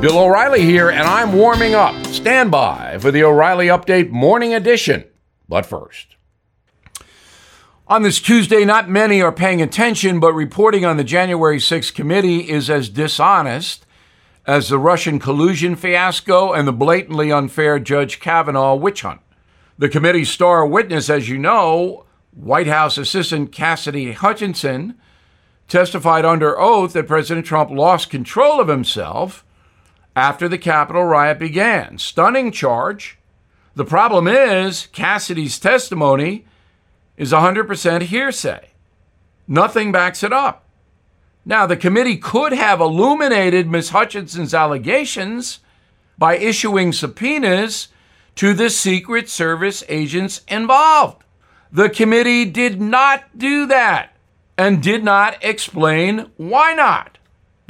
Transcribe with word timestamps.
Bill 0.00 0.18
O'Reilly 0.18 0.62
here, 0.62 0.88
and 0.88 1.02
I'm 1.02 1.34
warming 1.34 1.74
up. 1.74 2.06
Stand 2.06 2.50
by 2.50 2.96
for 3.00 3.10
the 3.10 3.22
O'Reilly 3.22 3.66
Update 3.66 4.08
Morning 4.08 4.54
Edition. 4.54 5.04
But 5.46 5.66
first, 5.66 6.16
on 7.86 8.00
this 8.00 8.18
Tuesday, 8.18 8.64
not 8.64 8.88
many 8.88 9.20
are 9.20 9.30
paying 9.30 9.60
attention, 9.60 10.18
but 10.18 10.32
reporting 10.32 10.86
on 10.86 10.96
the 10.96 11.04
January 11.04 11.58
6th 11.58 11.92
committee 11.92 12.48
is 12.48 12.70
as 12.70 12.88
dishonest 12.88 13.84
as 14.46 14.70
the 14.70 14.78
Russian 14.78 15.18
collusion 15.18 15.76
fiasco 15.76 16.54
and 16.54 16.66
the 16.66 16.72
blatantly 16.72 17.30
unfair 17.30 17.78
Judge 17.78 18.20
Kavanaugh 18.20 18.76
witch 18.76 19.02
hunt. 19.02 19.20
The 19.76 19.90
committee's 19.90 20.30
star 20.30 20.66
witness, 20.66 21.10
as 21.10 21.28
you 21.28 21.36
know, 21.36 22.06
White 22.30 22.68
House 22.68 22.96
Assistant 22.96 23.52
Cassidy 23.52 24.12
Hutchinson, 24.12 24.94
testified 25.68 26.24
under 26.24 26.58
oath 26.58 26.94
that 26.94 27.06
President 27.06 27.44
Trump 27.44 27.70
lost 27.70 28.08
control 28.08 28.62
of 28.62 28.68
himself 28.68 29.44
after 30.16 30.48
the 30.48 30.58
Capitol 30.58 31.04
riot 31.04 31.38
began. 31.38 31.98
Stunning 31.98 32.52
charge. 32.52 33.18
The 33.74 33.84
problem 33.84 34.26
is, 34.26 34.88
Cassidy's 34.88 35.58
testimony 35.58 36.44
is 37.16 37.32
100% 37.32 38.02
hearsay. 38.02 38.70
Nothing 39.46 39.92
backs 39.92 40.22
it 40.22 40.32
up. 40.32 40.64
Now, 41.44 41.66
the 41.66 41.76
committee 41.76 42.16
could 42.16 42.52
have 42.52 42.80
illuminated 42.80 43.68
Ms. 43.68 43.90
Hutchinson's 43.90 44.54
allegations 44.54 45.60
by 46.18 46.36
issuing 46.36 46.92
subpoenas 46.92 47.88
to 48.36 48.54
the 48.54 48.70
Secret 48.70 49.28
Service 49.28 49.82
agents 49.88 50.42
involved. 50.48 51.24
The 51.72 51.88
committee 51.88 52.44
did 52.44 52.80
not 52.80 53.38
do 53.38 53.66
that 53.66 54.16
and 54.58 54.82
did 54.82 55.02
not 55.02 55.42
explain 55.42 56.30
why 56.36 56.74
not. 56.74 57.18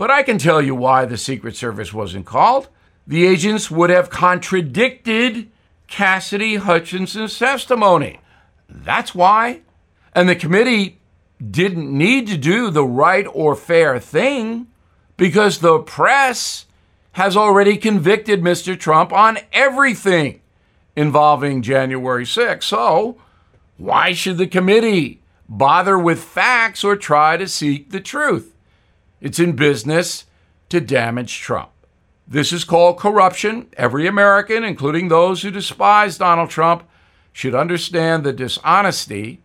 But 0.00 0.10
I 0.10 0.22
can 0.22 0.38
tell 0.38 0.62
you 0.62 0.74
why 0.74 1.04
the 1.04 1.18
Secret 1.18 1.56
Service 1.56 1.92
wasn't 1.92 2.24
called. 2.24 2.68
The 3.06 3.26
agents 3.26 3.70
would 3.70 3.90
have 3.90 4.08
contradicted 4.08 5.50
Cassidy 5.88 6.56
Hutchinson's 6.56 7.38
testimony. 7.38 8.18
That's 8.66 9.14
why. 9.14 9.60
And 10.14 10.26
the 10.26 10.36
committee 10.36 11.00
didn't 11.38 11.92
need 11.92 12.28
to 12.28 12.38
do 12.38 12.70
the 12.70 12.82
right 12.82 13.26
or 13.30 13.54
fair 13.54 13.98
thing 13.98 14.68
because 15.18 15.58
the 15.58 15.80
press 15.80 16.64
has 17.12 17.36
already 17.36 17.76
convicted 17.76 18.40
Mr. 18.40 18.80
Trump 18.80 19.12
on 19.12 19.36
everything 19.52 20.40
involving 20.96 21.60
January 21.60 22.24
6th. 22.24 22.62
So, 22.62 23.18
why 23.76 24.14
should 24.14 24.38
the 24.38 24.46
committee 24.46 25.20
bother 25.46 25.98
with 25.98 26.24
facts 26.24 26.84
or 26.84 26.96
try 26.96 27.36
to 27.36 27.46
seek 27.46 27.90
the 27.90 28.00
truth? 28.00 28.54
It's 29.20 29.38
in 29.38 29.52
business 29.56 30.24
to 30.70 30.80
damage 30.80 31.40
Trump. 31.40 31.70
This 32.26 32.52
is 32.52 32.64
called 32.64 32.98
corruption. 32.98 33.68
Every 33.76 34.06
American, 34.06 34.64
including 34.64 35.08
those 35.08 35.42
who 35.42 35.50
despise 35.50 36.16
Donald 36.16 36.50
Trump, 36.50 36.84
should 37.32 37.54
understand 37.54 38.24
the 38.24 38.32
dishonesty 38.32 39.42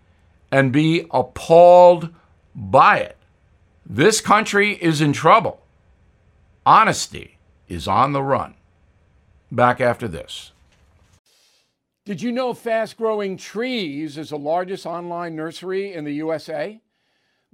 and 0.52 0.72
be 0.72 1.08
appalled 1.12 2.10
by 2.54 3.00
it. 3.00 3.18
This 3.86 4.22
country 4.22 4.74
is 4.74 5.02
in 5.02 5.14
trouble. 5.14 5.62
Honesty 6.66 7.38
is 7.68 7.88
on 7.88 8.14
the 8.14 8.24
run. 8.24 8.56
Back 9.52 9.82
after 9.82 10.08
this. 10.08 10.52
Did 12.06 12.22
you 12.22 12.32
know 12.32 12.54
Fast 12.54 12.98
Growing 12.98 13.36
Trees 13.36 14.18
is 14.18 14.30
the 14.30 14.38
largest 14.38 14.86
online 14.86 15.36
nursery 15.36 15.94
in 15.94 16.06
the 16.06 16.14
USA? 16.14 16.80